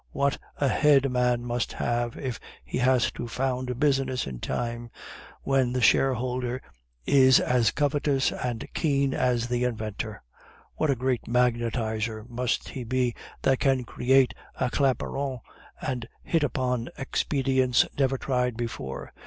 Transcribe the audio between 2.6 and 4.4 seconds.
he has to found a business in